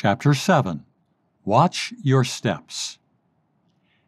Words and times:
Chapter 0.00 0.32
7 0.32 0.84
Watch 1.44 1.92
Your 2.04 2.22
Steps. 2.22 3.00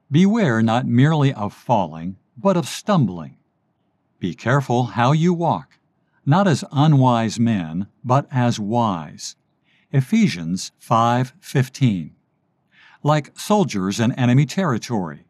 Beware 0.09 0.63
not 0.63 0.87
merely 0.87 1.35
of 1.35 1.53
falling, 1.53 2.17
but 2.37 2.57
of 2.57 2.69
stumbling. 2.69 3.39
Be 4.21 4.33
careful 4.33 4.85
how 4.85 5.11
you 5.11 5.35
walk, 5.35 5.81
not 6.25 6.47
as 6.47 6.63
unwise 6.71 7.41
men, 7.41 7.89
but 8.05 8.29
as 8.31 8.61
wise. 8.61 9.35
Ephesians 9.91 10.71
5:15. 10.79 12.13
Like 13.03 13.37
soldiers 13.37 13.99
in 13.99 14.13
enemy 14.13 14.47
territory, 14.47 15.27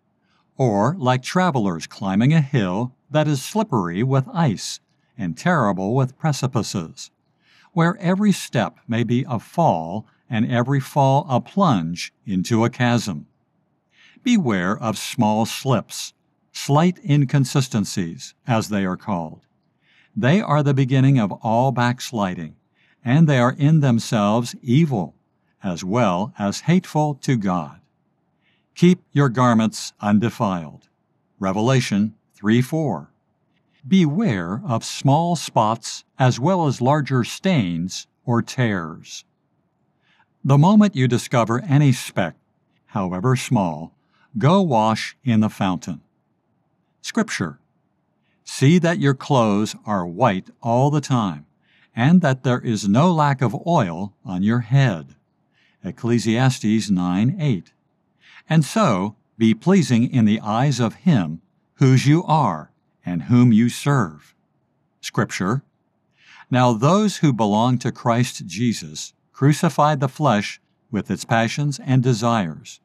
or 0.59 0.95
like 0.99 1.23
travelers 1.23 1.87
climbing 1.87 2.35
a 2.35 2.43
hill 2.43 2.95
that 3.11 3.27
is 3.27 3.43
slippery 3.43 4.03
with 4.03 4.29
ice 4.29 4.81
and 5.17 5.39
terrible 5.39 5.95
with 5.95 6.19
precipices, 6.19 7.11
where 7.73 7.97
every 7.97 8.31
step 8.31 8.79
may 8.87 9.03
be 9.03 9.25
a 9.27 9.39
fall 9.39 10.07
and 10.31 10.51
every 10.51 10.81
fall 10.81 11.27
a 11.29 11.41
plunge 11.41 12.15
into 12.25 12.65
a 12.65 12.71
chasm. 12.71 13.27
Beware 14.23 14.79
of 14.79 14.97
small 14.97 15.45
slips, 15.45 16.15
slight 16.53 16.99
inconsistencies, 17.05 18.35
as 18.47 18.69
they 18.69 18.87
are 18.87 18.97
called. 18.97 19.41
They 20.17 20.41
are 20.41 20.63
the 20.63 20.75
beginning 20.75 21.19
of 21.19 21.33
all 21.43 21.73
backsliding, 21.73 22.57
and 23.05 23.29
they 23.29 23.39
are 23.39 23.53
in 23.53 23.81
themselves 23.81 24.55
evil, 24.63 25.15
as 25.63 25.83
well 25.85 26.33
as 26.39 26.61
hateful 26.61 27.15
to 27.17 27.37
God. 27.37 27.81
Keep 28.75 29.03
your 29.13 29.29
garments 29.29 29.93
undefiled. 30.01 30.89
Revelation 31.39 32.15
3 32.35 32.63
4. 32.63 33.11
Beware 33.87 34.63
of 34.67 34.85
small 34.85 35.37
spots 35.37 36.05
as 36.19 36.39
well 36.39 36.67
as 36.67 36.81
larger 36.81 37.25
stains 37.25 38.07
or 38.25 38.43
tears. 38.43 39.25
The 40.45 40.59
moment 40.59 40.97
you 40.97 41.07
discover 41.07 41.63
any 41.69 41.93
speck, 41.93 42.37
however 42.87 43.37
small, 43.37 43.95
Go 44.39 44.63
wash 44.63 45.17
in 45.25 45.41
the 45.41 45.49
fountain. 45.49 46.03
Scripture. 47.03 47.59
See 48.45 48.79
that 48.79 49.01
your 49.01 49.15
clothes 49.15 49.75
are 49.85 50.07
white 50.07 50.51
all 50.63 50.91
the 50.91 51.01
time, 51.01 51.47
and 51.95 52.21
that 52.21 52.45
there 52.45 52.61
is 52.61 52.89
no 52.89 53.13
lack 53.13 53.43
of 53.43 53.67
oil 53.67 54.15
on 54.25 54.43
your 54.43 54.61
head. 54.61 55.17
Ecclesiastes 55.85 56.91
9 56.91 57.37
8. 57.41 57.73
And 58.49 58.65
so 58.65 59.17
be 59.37 59.55
pleasing 59.55 60.13
in 60.13 60.27
the 60.27 60.41
eyes 60.41 60.79
of 60.79 60.95
Him 60.97 61.41
whose 61.75 62.07
you 62.07 62.23
are 62.25 62.71
and 63.05 63.23
whom 63.23 63.53
you 63.53 63.69
serve. 63.69 64.35
Scripture. 65.01 65.63
Now 66.51 66.73
those 66.73 67.19
who 67.19 67.33
belong 67.33 67.79
to 67.79 67.93
Christ 67.93 68.47
Jesus 68.47 69.15
crucified 69.41 70.01
the 70.01 70.09
flesh 70.09 70.61
with 70.91 71.11
its 71.11 71.25
passions 71.25 71.81
and 71.87 72.03
desires. 72.03 72.79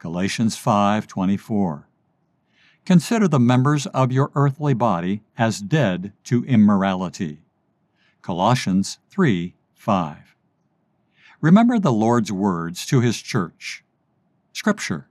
Galatians 0.00 0.56
5:24. 0.56 1.86
Consider 2.84 3.28
the 3.28 3.38
members 3.38 3.86
of 3.94 4.10
your 4.10 4.32
earthly 4.34 4.74
body 4.74 5.22
as 5.38 5.60
dead 5.60 6.12
to 6.24 6.44
immorality. 6.46 7.44
Colossians 8.20 8.98
3:5. 9.10 10.34
Remember 11.40 11.78
the 11.78 11.92
Lord's 11.92 12.32
words 12.32 12.84
to 12.86 13.00
his 13.00 13.22
church. 13.22 13.84
Scripture. 14.52 15.06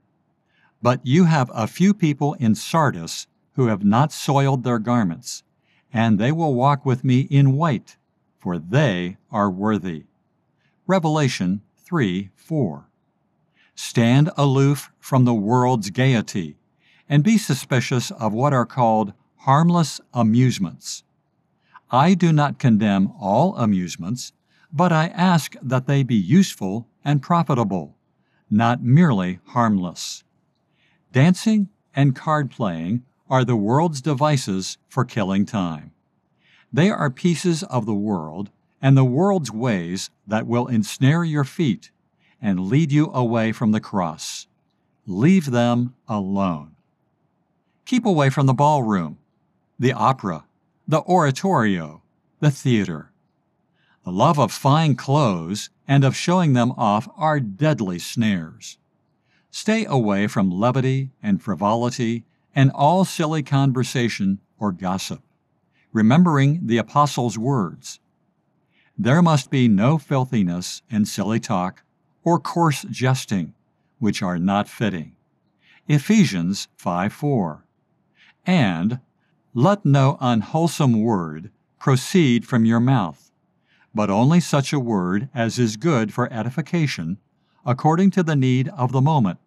But 0.82 1.00
you 1.06 1.24
have 1.24 1.50
a 1.54 1.66
few 1.66 1.94
people 1.94 2.34
in 2.34 2.54
Sardis 2.54 3.26
who 3.54 3.68
have 3.68 3.82
not 3.82 4.12
soiled 4.12 4.62
their 4.62 4.78
garments, 4.78 5.42
and 5.90 6.18
they 6.18 6.32
will 6.32 6.52
walk 6.52 6.84
with 6.84 7.02
me 7.02 7.20
in 7.20 7.56
white, 7.56 7.96
for 8.36 8.58
they 8.58 9.16
are 9.30 9.50
worthy. 9.50 10.04
Revelation 10.88 11.62
3 11.84 12.30
4. 12.36 12.88
Stand 13.74 14.30
aloof 14.36 14.92
from 15.00 15.24
the 15.24 15.34
world's 15.34 15.90
gaiety, 15.90 16.56
and 17.08 17.24
be 17.24 17.36
suspicious 17.36 18.12
of 18.12 18.32
what 18.32 18.52
are 18.52 18.64
called 18.64 19.12
harmless 19.38 20.00
amusements. 20.14 21.02
I 21.90 22.14
do 22.14 22.32
not 22.32 22.60
condemn 22.60 23.12
all 23.18 23.56
amusements, 23.56 24.32
but 24.72 24.92
I 24.92 25.08
ask 25.08 25.56
that 25.60 25.86
they 25.88 26.04
be 26.04 26.14
useful 26.14 26.86
and 27.04 27.20
profitable, 27.20 27.96
not 28.48 28.80
merely 28.80 29.40
harmless. 29.46 30.22
Dancing 31.12 31.68
and 31.96 32.14
card 32.14 32.50
playing 32.50 33.02
are 33.28 33.44
the 33.44 33.56
world's 33.56 34.00
devices 34.00 34.78
for 34.88 35.04
killing 35.04 35.46
time. 35.46 35.90
They 36.72 36.90
are 36.90 37.10
pieces 37.10 37.64
of 37.64 37.86
the 37.86 37.94
world 37.94 38.50
and 38.80 38.96
the 38.96 39.04
world's 39.04 39.50
ways 39.50 40.10
that 40.26 40.46
will 40.46 40.66
ensnare 40.66 41.24
your 41.24 41.44
feet 41.44 41.90
and 42.40 42.68
lead 42.68 42.92
you 42.92 43.10
away 43.12 43.52
from 43.52 43.72
the 43.72 43.80
cross. 43.80 44.46
Leave 45.06 45.50
them 45.50 45.94
alone. 46.08 46.72
Keep 47.84 48.04
away 48.04 48.30
from 48.30 48.46
the 48.46 48.54
ballroom, 48.54 49.18
the 49.78 49.92
opera, 49.92 50.44
the 50.86 51.02
oratorio, 51.02 52.02
the 52.40 52.50
theater. 52.50 53.10
The 54.04 54.12
love 54.12 54.38
of 54.38 54.52
fine 54.52 54.94
clothes 54.94 55.70
and 55.88 56.04
of 56.04 56.14
showing 56.14 56.52
them 56.52 56.72
off 56.72 57.08
are 57.16 57.40
deadly 57.40 57.98
snares. 57.98 58.78
Stay 59.50 59.84
away 59.84 60.26
from 60.26 60.50
levity 60.50 61.10
and 61.22 61.42
frivolity 61.42 62.24
and 62.54 62.70
all 62.72 63.04
silly 63.04 63.42
conversation 63.42 64.40
or 64.58 64.72
gossip, 64.72 65.22
remembering 65.92 66.66
the 66.66 66.78
Apostles' 66.78 67.38
words. 67.38 68.00
There 68.98 69.20
must 69.20 69.50
be 69.50 69.68
no 69.68 69.98
filthiness 69.98 70.82
and 70.90 71.06
silly 71.06 71.40
talk 71.40 71.82
or 72.24 72.40
coarse 72.40 72.84
jesting, 72.90 73.54
which 73.98 74.22
are 74.22 74.38
not 74.38 74.68
fitting. 74.68 75.16
Ephesians 75.86 76.68
5 76.76 77.12
4. 77.12 77.64
And 78.46 79.00
let 79.54 79.84
no 79.84 80.16
unwholesome 80.20 81.02
word 81.02 81.50
proceed 81.78 82.46
from 82.46 82.64
your 82.64 82.80
mouth, 82.80 83.30
but 83.94 84.10
only 84.10 84.40
such 84.40 84.72
a 84.72 84.80
word 84.80 85.28
as 85.34 85.58
is 85.58 85.76
good 85.76 86.12
for 86.12 86.32
edification, 86.32 87.18
according 87.64 88.10
to 88.12 88.22
the 88.22 88.36
need 88.36 88.68
of 88.68 88.92
the 88.92 89.00
moment, 89.00 89.38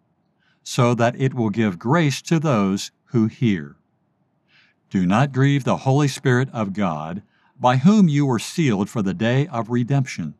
so 0.62 0.94
that 0.94 1.20
it 1.20 1.34
will 1.34 1.50
give 1.50 1.78
grace 1.78 2.22
to 2.22 2.38
those 2.38 2.92
who 3.06 3.26
hear. 3.26 3.76
Do 4.90 5.06
not 5.06 5.32
grieve 5.32 5.64
the 5.64 5.78
Holy 5.78 6.08
Spirit 6.08 6.48
of 6.52 6.72
God, 6.72 7.22
by 7.60 7.76
whom 7.76 8.08
you 8.08 8.24
were 8.24 8.38
sealed 8.38 8.88
for 8.88 9.02
the 9.02 9.14
day 9.14 9.46
of 9.48 9.68
redemption. 9.68 10.34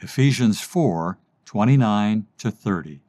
Ephesians 0.00 0.60
4 0.60 1.18
29 1.44 2.26
to 2.38 2.50
30. 2.50 3.00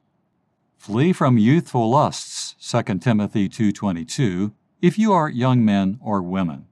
Flee 0.78 1.12
from 1.12 1.36
youthful 1.36 1.90
lusts, 1.90 2.54
2 2.60 3.00
Timothy 3.00 3.48
2:22, 3.48 4.52
if 4.80 4.96
you 4.96 5.12
are 5.12 5.28
young 5.28 5.64
men 5.64 5.98
or 6.00 6.22
women. 6.22 6.66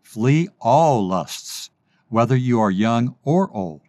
Flee 0.00 0.48
all 0.60 1.04
lusts, 1.04 1.70
whether 2.08 2.36
you 2.36 2.60
are 2.60 2.70
young 2.70 3.16
or 3.24 3.50
old. 3.50 3.80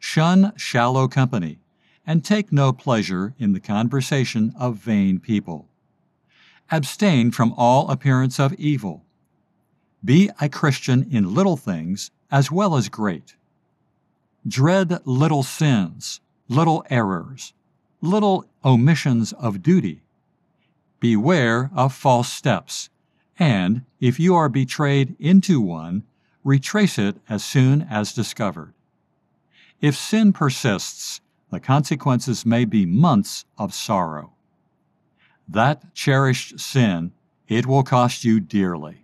Shun 0.00 0.52
shallow 0.56 1.06
company, 1.06 1.60
and 2.04 2.24
take 2.24 2.50
no 2.50 2.72
pleasure 2.72 3.34
in 3.38 3.52
the 3.52 3.60
conversation 3.60 4.52
of 4.58 4.76
vain 4.76 5.20
people. 5.20 5.68
Abstain 6.72 7.30
from 7.30 7.54
all 7.56 7.88
appearance 7.90 8.40
of 8.40 8.54
evil. 8.54 9.04
Be 10.04 10.30
a 10.40 10.48
Christian 10.48 11.06
in 11.10 11.34
little 11.34 11.56
things 11.56 12.10
as 12.30 12.50
well 12.50 12.76
as 12.76 12.88
great. 12.88 13.36
Dread 14.46 15.00
little 15.04 15.42
sins, 15.42 16.20
little 16.48 16.84
errors, 16.88 17.52
little 18.00 18.46
omissions 18.64 19.32
of 19.34 19.62
duty. 19.62 20.02
Beware 21.00 21.70
of 21.74 21.92
false 21.92 22.32
steps, 22.32 22.88
and 23.38 23.84
if 24.00 24.18
you 24.18 24.34
are 24.34 24.48
betrayed 24.48 25.16
into 25.18 25.60
one, 25.60 26.04
retrace 26.44 26.98
it 26.98 27.16
as 27.28 27.44
soon 27.44 27.82
as 27.82 28.12
discovered. 28.12 28.72
If 29.80 29.96
sin 29.96 30.32
persists, 30.32 31.20
the 31.50 31.60
consequences 31.60 32.46
may 32.46 32.64
be 32.64 32.86
months 32.86 33.44
of 33.58 33.74
sorrow. 33.74 34.32
That 35.48 35.94
cherished 35.94 36.60
sin, 36.60 37.12
it 37.48 37.66
will 37.66 37.82
cost 37.82 38.24
you 38.24 38.40
dearly. 38.40 38.99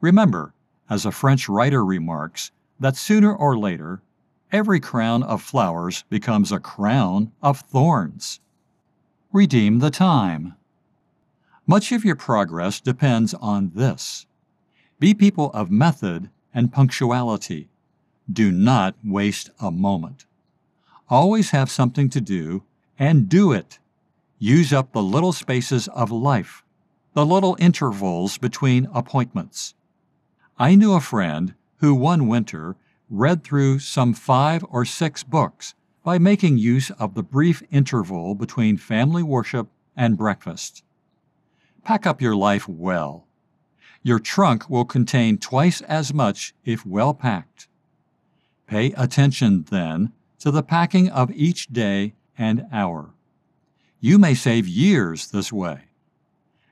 Remember, 0.00 0.52
as 0.90 1.06
a 1.06 1.12
French 1.12 1.48
writer 1.48 1.84
remarks, 1.84 2.50
that 2.78 2.96
sooner 2.96 3.34
or 3.34 3.58
later 3.58 4.02
every 4.52 4.78
crown 4.78 5.22
of 5.22 5.42
flowers 5.42 6.04
becomes 6.08 6.52
a 6.52 6.60
crown 6.60 7.32
of 7.42 7.60
thorns. 7.60 8.40
Redeem 9.32 9.80
the 9.80 9.90
time. 9.90 10.54
Much 11.66 11.90
of 11.92 12.04
your 12.04 12.16
progress 12.16 12.80
depends 12.80 13.34
on 13.34 13.72
this. 13.74 14.26
Be 15.00 15.14
people 15.14 15.50
of 15.52 15.70
method 15.70 16.30
and 16.54 16.72
punctuality. 16.72 17.68
Do 18.30 18.52
not 18.52 18.94
waste 19.04 19.50
a 19.60 19.70
moment. 19.70 20.26
Always 21.08 21.50
have 21.50 21.70
something 21.70 22.08
to 22.10 22.20
do 22.20 22.62
and 22.98 23.28
do 23.28 23.52
it. 23.52 23.78
Use 24.38 24.72
up 24.72 24.92
the 24.92 25.02
little 25.02 25.32
spaces 25.32 25.88
of 25.88 26.10
life, 26.10 26.62
the 27.14 27.26
little 27.26 27.56
intervals 27.58 28.38
between 28.38 28.88
appointments. 28.92 29.74
I 30.58 30.74
knew 30.74 30.94
a 30.94 31.00
friend 31.00 31.54
who 31.80 31.94
one 31.94 32.28
winter 32.28 32.76
read 33.10 33.44
through 33.44 33.80
some 33.80 34.14
five 34.14 34.64
or 34.70 34.86
six 34.86 35.22
books 35.22 35.74
by 36.02 36.18
making 36.18 36.56
use 36.56 36.90
of 36.92 37.14
the 37.14 37.22
brief 37.22 37.62
interval 37.70 38.34
between 38.34 38.78
family 38.78 39.22
worship 39.22 39.68
and 39.94 40.16
breakfast. 40.16 40.82
Pack 41.84 42.06
up 42.06 42.22
your 42.22 42.34
life 42.34 42.66
well. 42.66 43.26
Your 44.02 44.18
trunk 44.18 44.70
will 44.70 44.86
contain 44.86 45.36
twice 45.36 45.82
as 45.82 46.14
much 46.14 46.54
if 46.64 46.86
well 46.86 47.12
packed. 47.12 47.68
Pay 48.66 48.92
attention, 48.92 49.66
then, 49.70 50.12
to 50.38 50.50
the 50.50 50.62
packing 50.62 51.10
of 51.10 51.30
each 51.32 51.66
day 51.66 52.14
and 52.38 52.66
hour. 52.72 53.12
You 54.00 54.18
may 54.18 54.34
save 54.34 54.66
years 54.66 55.28
this 55.28 55.52
way. 55.52 55.88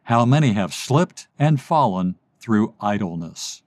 How 0.04 0.24
many 0.24 0.52
have 0.54 0.72
slipped 0.72 1.28
and 1.38 1.60
fallen 1.60 2.16
through 2.40 2.74
idleness? 2.80 3.63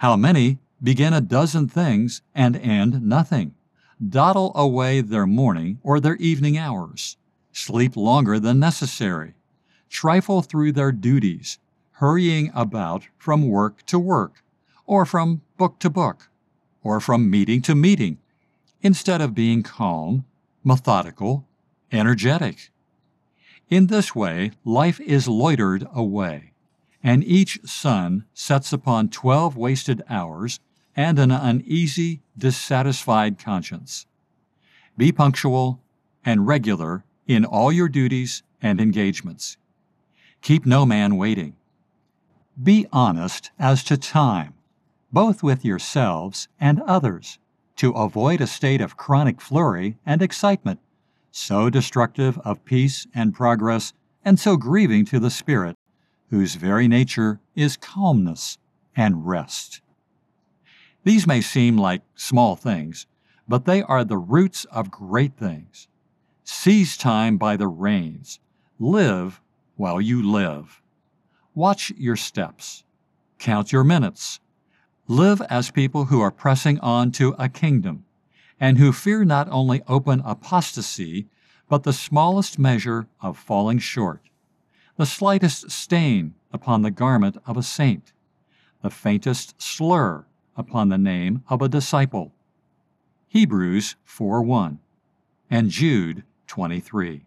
How 0.00 0.16
many 0.16 0.60
begin 0.82 1.12
a 1.12 1.20
dozen 1.20 1.68
things 1.68 2.22
and 2.34 2.56
end 2.56 3.02
nothing? 3.02 3.54
Dawdle 4.02 4.50
away 4.54 5.02
their 5.02 5.26
morning 5.26 5.78
or 5.82 6.00
their 6.00 6.16
evening 6.16 6.56
hours, 6.56 7.18
sleep 7.52 7.98
longer 7.98 8.38
than 8.40 8.58
necessary, 8.58 9.34
trifle 9.90 10.40
through 10.40 10.72
their 10.72 10.90
duties, 10.90 11.58
hurrying 12.00 12.50
about 12.54 13.08
from 13.18 13.46
work 13.46 13.84
to 13.88 13.98
work, 13.98 14.42
or 14.86 15.04
from 15.04 15.42
book 15.58 15.78
to 15.80 15.90
book, 15.90 16.30
or 16.82 16.98
from 16.98 17.28
meeting 17.28 17.60
to 17.60 17.74
meeting, 17.74 18.16
instead 18.80 19.20
of 19.20 19.34
being 19.34 19.62
calm, 19.62 20.24
methodical, 20.64 21.44
energetic. 21.92 22.70
In 23.68 23.88
this 23.88 24.14
way, 24.14 24.52
life 24.64 24.98
is 25.00 25.28
loitered 25.28 25.86
away, 25.92 26.49
and 27.02 27.24
each 27.24 27.60
sun 27.64 28.24
sets 28.34 28.72
upon 28.72 29.08
twelve 29.08 29.56
wasted 29.56 30.02
hours 30.08 30.60
and 30.94 31.18
an 31.18 31.30
uneasy, 31.30 32.20
dissatisfied 32.36 33.38
conscience. 33.38 34.06
Be 34.96 35.12
punctual 35.12 35.80
and 36.24 36.46
regular 36.46 37.04
in 37.26 37.44
all 37.44 37.72
your 37.72 37.88
duties 37.88 38.42
and 38.60 38.80
engagements. 38.80 39.56
Keep 40.42 40.66
no 40.66 40.84
man 40.84 41.16
waiting. 41.16 41.56
Be 42.62 42.86
honest 42.92 43.50
as 43.58 43.82
to 43.84 43.96
time, 43.96 44.54
both 45.12 45.42
with 45.42 45.64
yourselves 45.64 46.48
and 46.60 46.82
others, 46.82 47.38
to 47.76 47.92
avoid 47.92 48.40
a 48.40 48.46
state 48.46 48.80
of 48.82 48.96
chronic 48.96 49.40
flurry 49.40 49.96
and 50.04 50.20
excitement, 50.20 50.80
so 51.30 51.70
destructive 51.70 52.38
of 52.44 52.64
peace 52.64 53.06
and 53.14 53.32
progress, 53.32 53.94
and 54.24 54.38
so 54.38 54.56
grieving 54.56 55.06
to 55.06 55.18
the 55.18 55.30
spirit, 55.30 55.76
whose 56.30 56.54
very 56.54 56.88
nature 56.88 57.40
is 57.54 57.76
calmness 57.76 58.58
and 58.96 59.26
rest. 59.26 59.82
These 61.04 61.26
may 61.26 61.40
seem 61.40 61.76
like 61.76 62.02
small 62.14 62.56
things, 62.56 63.06
but 63.48 63.64
they 63.64 63.82
are 63.82 64.04
the 64.04 64.18
roots 64.18 64.64
of 64.66 64.90
great 64.90 65.36
things. 65.36 65.88
Seize 66.44 66.96
time 66.96 67.36
by 67.36 67.56
the 67.56 67.68
reins. 67.68 68.38
Live 68.78 69.40
while 69.76 70.00
you 70.00 70.22
live. 70.22 70.80
Watch 71.54 71.92
your 71.96 72.16
steps. 72.16 72.84
Count 73.38 73.72
your 73.72 73.84
minutes. 73.84 74.40
Live 75.08 75.42
as 75.50 75.70
people 75.70 76.06
who 76.06 76.20
are 76.20 76.30
pressing 76.30 76.78
on 76.80 77.10
to 77.12 77.34
a 77.38 77.48
kingdom, 77.48 78.04
and 78.60 78.78
who 78.78 78.92
fear 78.92 79.24
not 79.24 79.48
only 79.50 79.82
open 79.88 80.22
apostasy, 80.24 81.26
but 81.68 81.82
the 81.82 81.92
smallest 81.92 82.58
measure 82.58 83.08
of 83.20 83.36
falling 83.36 83.78
short, 83.78 84.29
the 85.00 85.06
slightest 85.06 85.70
stain 85.70 86.34
upon 86.52 86.82
the 86.82 86.90
garment 86.90 87.34
of 87.46 87.56
a 87.56 87.62
saint, 87.62 88.12
the 88.82 88.90
faintest 88.90 89.58
slur 89.58 90.26
upon 90.58 90.90
the 90.90 90.98
name 90.98 91.42
of 91.48 91.62
a 91.62 91.70
disciple. 91.70 92.34
Hebrews 93.26 93.96
4:1 94.04 94.78
and 95.48 95.70
Jude 95.70 96.22
23. 96.48 97.24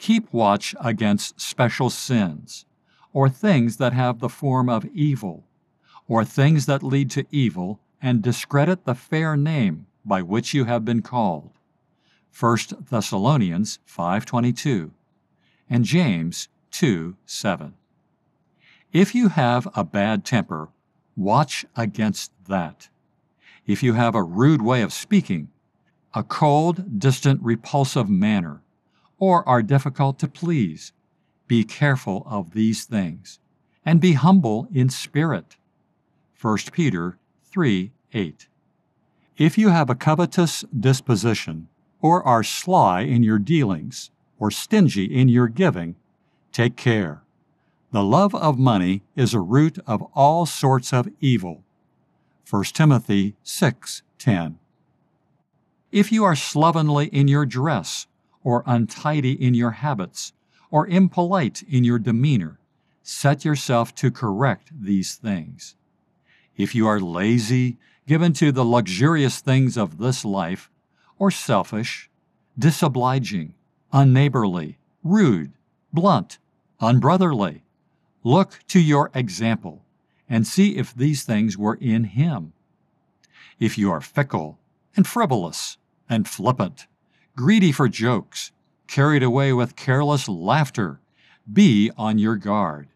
Keep 0.00 0.32
watch 0.32 0.74
against 0.80 1.40
special 1.40 1.90
sins, 1.90 2.66
or 3.12 3.28
things 3.28 3.76
that 3.76 3.92
have 3.92 4.18
the 4.18 4.28
form 4.28 4.68
of 4.68 4.84
evil, 4.86 5.44
or 6.08 6.24
things 6.24 6.66
that 6.66 6.82
lead 6.82 7.08
to 7.12 7.24
evil 7.30 7.78
and 8.02 8.20
discredit 8.20 8.84
the 8.84 8.96
fair 8.96 9.36
name 9.36 9.86
by 10.04 10.22
which 10.22 10.54
you 10.54 10.64
have 10.64 10.84
been 10.84 11.02
called. 11.02 11.52
1 12.32 12.88
Thessalonians 12.90 13.78
5:22 13.86 14.90
and 15.68 15.84
James 15.84 16.48
2:7. 16.70 17.74
If 18.92 19.14
you 19.14 19.28
have 19.28 19.68
a 19.74 19.84
bad 19.84 20.24
temper 20.24 20.70
Watch 21.18 21.66
against 21.74 22.30
that. 22.46 22.90
If 23.66 23.82
you 23.82 23.94
have 23.94 24.14
a 24.14 24.22
rude 24.22 24.62
way 24.62 24.82
of 24.82 24.92
speaking, 24.92 25.48
a 26.14 26.22
cold, 26.22 27.00
distant, 27.00 27.42
repulsive 27.42 28.08
manner, 28.08 28.62
or 29.18 29.46
are 29.48 29.60
difficult 29.60 30.20
to 30.20 30.28
please, 30.28 30.92
be 31.48 31.64
careful 31.64 32.22
of 32.24 32.52
these 32.52 32.84
things, 32.84 33.40
and 33.84 34.00
be 34.00 34.12
humble 34.12 34.68
in 34.72 34.90
spirit. 34.90 35.56
1 36.40 36.58
Peter 36.70 37.18
3 37.42 37.90
8. 38.12 38.46
If 39.36 39.58
you 39.58 39.70
have 39.70 39.90
a 39.90 39.96
covetous 39.96 40.64
disposition, 40.78 41.66
or 42.00 42.22
are 42.22 42.44
sly 42.44 43.00
in 43.00 43.24
your 43.24 43.40
dealings, 43.40 44.12
or 44.38 44.50
stingy 44.50 45.04
in 45.04 45.28
your 45.28 45.48
giving, 45.48 45.96
take 46.52 46.76
care. 46.76 47.22
The 47.90 48.02
love 48.02 48.34
of 48.34 48.58
money 48.58 49.02
is 49.16 49.32
a 49.32 49.40
root 49.40 49.78
of 49.86 50.02
all 50.14 50.44
sorts 50.46 50.92
of 50.92 51.08
evil. 51.20 51.64
1 52.48 52.74
Timothy 52.74 53.34
6:10. 53.42 54.58
If 55.90 56.12
you 56.12 56.24
are 56.24 56.36
slovenly 56.36 57.06
in 57.06 57.28
your 57.28 57.46
dress, 57.46 58.06
or 58.42 58.62
untidy 58.66 59.32
in 59.32 59.54
your 59.54 59.72
habits, 59.72 60.32
or 60.70 60.86
impolite 60.86 61.62
in 61.62 61.84
your 61.84 61.98
demeanor, 61.98 62.58
set 63.02 63.44
yourself 63.44 63.94
to 63.94 64.10
correct 64.10 64.70
these 64.78 65.14
things. 65.14 65.76
If 66.56 66.74
you 66.74 66.86
are 66.86 67.00
lazy, 67.00 67.78
given 68.06 68.32
to 68.34 68.52
the 68.52 68.64
luxurious 68.64 69.40
things 69.40 69.76
of 69.78 69.98
this 69.98 70.24
life, 70.24 70.70
or 71.18 71.30
selfish, 71.30 72.10
disobliging, 72.58 73.54
unneighborly, 73.92 74.78
rude, 75.02 75.52
blunt, 75.92 76.38
unbrotherly, 76.80 77.62
Look 78.24 78.60
to 78.68 78.80
your 78.80 79.10
example 79.14 79.84
and 80.28 80.46
see 80.46 80.76
if 80.76 80.94
these 80.94 81.22
things 81.22 81.56
were 81.56 81.76
in 81.80 82.04
him. 82.04 82.52
If 83.58 83.78
you 83.78 83.90
are 83.90 84.00
fickle 84.00 84.58
and 84.96 85.06
frivolous 85.06 85.78
and 86.10 86.28
flippant, 86.28 86.86
greedy 87.36 87.72
for 87.72 87.88
jokes, 87.88 88.52
carried 88.86 89.22
away 89.22 89.52
with 89.52 89.76
careless 89.76 90.28
laughter, 90.28 91.00
be 91.50 91.90
on 91.96 92.18
your 92.18 92.36
guard. 92.36 92.88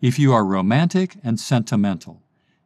If 0.00 0.18
you 0.18 0.32
are 0.34 0.44
romantic 0.44 1.16
and 1.22 1.40
sentimental, 1.40 2.20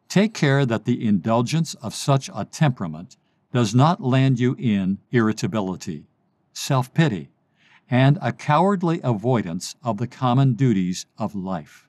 take 0.09 0.35
care 0.35 0.67
that 0.67 0.87
the 0.87 1.07
indulgence 1.07 1.75
of 1.75 1.95
such 1.95 2.29
a 2.35 2.45
temperament 2.45 3.17
does 3.53 3.75
not 3.75 4.03
land 4.03 4.41
you 4.41 4.57
in 4.59 4.99
irritability, 5.13 6.07
self 6.61 6.93
pity, 6.93 7.31
and 7.90 8.19
a 8.21 8.33
cowardly 8.33 9.00
avoidance 9.02 9.75
of 9.83 9.97
the 9.97 10.07
common 10.07 10.52
duties 10.52 11.07
of 11.19 11.35
life. 11.35 11.88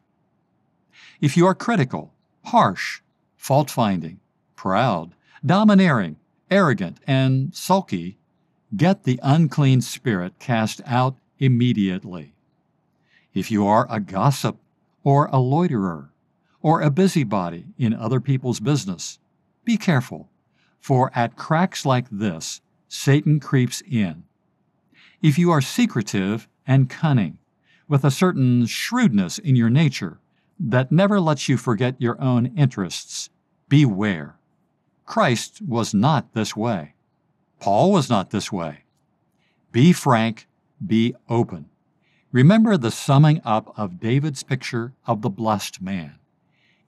If 1.20 1.36
you 1.36 1.46
are 1.46 1.54
critical, 1.54 2.14
harsh, 2.46 3.02
fault 3.36 3.70
finding, 3.70 4.20
proud, 4.56 5.14
domineering, 5.46 6.16
arrogant, 6.50 7.00
and 7.06 7.54
sulky, 7.54 8.18
get 8.76 9.04
the 9.04 9.20
unclean 9.22 9.82
spirit 9.82 10.40
cast 10.40 10.82
out 10.86 11.18
immediately. 11.38 12.34
If 13.34 13.52
you 13.52 13.68
are 13.68 13.88
a 13.90 14.00
gossip, 14.00 14.58
or 15.04 15.28
a 15.28 15.40
loiterer, 15.40 16.12
or 16.62 16.82
a 16.82 16.92
busybody 16.92 17.66
in 17.78 17.94
other 17.94 18.22
people's 18.22 18.60
business, 18.60 19.20
be 19.66 19.78
careful, 19.78 20.30
for 20.80 21.12
at 21.14 21.36
cracks 21.36 21.86
like 21.86 22.08
this, 22.10 22.62
Satan 22.88 23.40
creeps 23.40 23.82
in 23.82 24.24
if 25.22 25.38
you 25.38 25.52
are 25.52 25.62
secretive 25.62 26.48
and 26.66 26.90
cunning, 26.90 27.38
with 27.88 28.04
a 28.06 28.12
certain 28.12 28.66
shrewdness 28.66 29.38
in 29.38 29.56
your 29.56 29.70
nature 29.70 30.20
that 30.60 30.92
never 30.92 31.20
lets 31.20 31.50
you 31.50 31.58
forget 31.58 32.02
your 32.02 32.20
own 32.22 32.46
interests, 32.58 33.30
beware. 33.68 34.36
Christ 35.06 35.62
was 35.62 35.94
not 35.94 36.34
this 36.34 36.56
way. 36.56 36.94
Paul 37.60 37.92
was 37.92 38.10
not 38.10 38.30
this 38.30 38.52
way. 38.52 38.84
Be 39.72 39.94
frank, 39.94 40.48
be 40.86 41.16
open. 41.30 41.66
Remember 42.32 42.78
the 42.78 42.92
summing 42.92 43.42
up 43.44 43.78
of 43.78 44.00
David's 44.00 44.44
picture 44.44 44.94
of 45.06 45.22
the 45.22 45.30
blessed 45.30 45.82
man, 45.82 46.16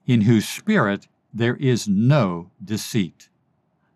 in 0.06 0.22
whose 0.22 0.48
spirit 0.48 1.06
there 1.32 1.56
is 1.56 1.86
no 1.86 2.50
deceit. 2.64 3.28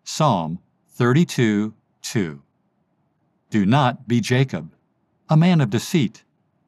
Psalm 0.03 0.59
32 0.89 1.73
2. 2.01 2.41
Do 3.49 3.65
not 3.65 4.07
be 4.07 4.21
Jacob, 4.21 4.71
a 5.27 5.35
man 5.35 5.59
of 5.59 5.69
deceit, 5.69 6.23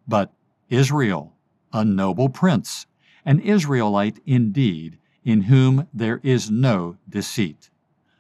but 0.08 0.34
Israel, 0.70 1.34
a 1.72 1.86
noble 1.86 2.30
prince, 2.30 2.88
an 3.24 3.40
Israelite 3.40 4.20
indeed, 4.26 4.98
in 5.24 5.44
whom 5.44 5.88
there 5.94 6.20
is 6.24 6.50
no 6.50 6.98
deceit. 7.08 7.70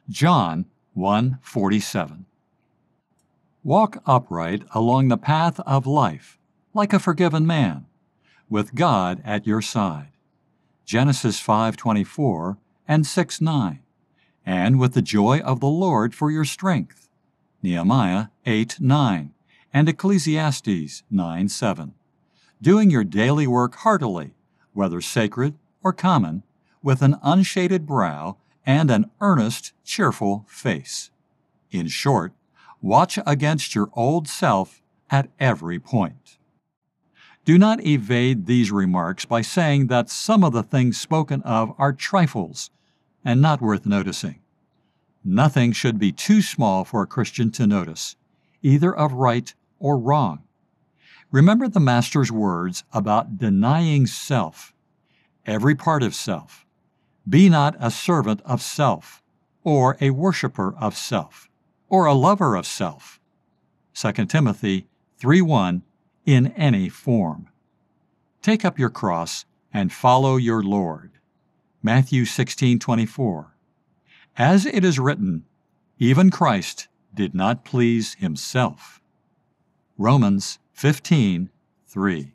John 0.10 0.66
147. 0.94 2.26
Walk 3.64 4.02
upright 4.06 4.64
along 4.72 5.08
the 5.08 5.18
path 5.18 5.60
of 5.62 5.88
life, 5.88 6.38
like 6.74 6.94
a 6.94 7.00
forgiven 7.00 7.48
man, 7.48 7.86
with 8.50 8.76
God 8.76 9.22
at 9.26 9.48
your 9.48 9.62
side. 9.62 10.12
Genesis 10.86 11.40
5:24 11.40 12.58
and 12.88 13.06
6:9. 13.08 13.80
And 14.46 14.80
with 14.80 14.94
the 14.94 15.02
joy 15.02 15.40
of 15.40 15.60
the 15.60 15.68
Lord 15.68 16.14
for 16.14 16.30
your 16.30 16.46
strength. 16.46 17.01
Nehemiah 17.64 18.28
8 18.46 18.80
9, 18.80 19.34
and 19.74 19.90
Ecclesiastes 19.90 21.04
9 21.12 21.50
7. 21.50 21.94
Doing 22.62 22.90
your 22.90 23.04
daily 23.04 23.46
work 23.46 23.76
heartily, 23.76 24.34
whether 24.74 25.02
sacred 25.02 25.56
or 25.84 25.94
common, 25.94 26.44
with 26.82 27.02
an 27.02 27.18
unshaded 27.22 27.86
brow 27.86 28.38
and 28.66 28.90
an 28.90 29.12
earnest, 29.20 29.74
cheerful 29.84 30.46
face. 30.48 31.12
In 31.70 31.88
short, 31.88 32.34
watch 32.82 33.20
against 33.26 33.76
your 33.76 33.90
old 33.94 34.28
self 34.28 34.82
at 35.10 35.30
every 35.40 35.80
point. 35.80 36.38
Do 37.46 37.58
not 37.58 37.86
evade 37.86 38.46
these 38.46 38.72
remarks 38.72 39.26
by 39.26 39.42
saying 39.42 39.88
that 39.88 40.10
some 40.10 40.44
of 40.44 40.54
the 40.54 40.64
things 40.64 41.00
spoken 41.00 41.42
of 41.44 41.74
are 41.78 41.94
trifles 41.94 42.70
and 43.26 43.42
not 43.42 43.62
worth 43.62 43.86
noticing. 43.86 44.41
Nothing 45.24 45.72
should 45.72 46.00
be 46.00 46.12
too 46.12 46.42
small 46.42 46.84
for 46.84 47.02
a 47.02 47.08
Christian 47.08 47.52
to 47.52 47.68
notice, 47.68 48.16
either 48.62 48.96
of 48.96 49.14
right 49.14 49.54
or 49.80 49.98
wrong. 49.98 50.44
Remember 51.32 51.68
the 51.68 51.80
Master's 51.80 52.32
words 52.32 52.84
about 52.92 53.38
denying 53.38 54.08
self, 54.08 54.74
every 55.46 55.76
part 55.76 56.04
of 56.04 56.16
self. 56.16 56.66
Be 57.28 57.50
not 57.50 57.76
a 57.80 57.92
servant 57.92 58.42
of 58.44 58.62
self, 58.62 59.22
or 59.64 59.96
a 60.02 60.10
worshiper 60.10 60.76
of 60.78 60.98
self, 60.98 61.50
or 61.88 62.06
a 62.06 62.14
lover 62.14 62.56
of 62.56 62.66
self. 62.66 63.20
2 63.94 64.26
Timothy 64.26 64.88
3 65.18 65.42
1 65.42 65.84
in 66.26 66.48
any 66.48 66.90
form. 66.90 67.48
Take 68.42 68.66
up 68.66 68.80
your 68.80 68.90
cross 68.90 69.46
and 69.74 69.94
follow 69.94 70.38
your 70.38 70.64
Lord. 70.64 71.12
Matthew 71.84 72.26
16:24. 72.26 73.56
As 74.38 74.66
it 74.66 74.86
is 74.86 75.00
written, 75.00 75.46
even 75.98 76.30
Christ 76.30 76.88
did 77.14 77.36
not 77.36 77.66
please 77.66 78.16
himself. 78.16 79.02
Romans 79.98 80.60
15:3. 80.74 82.32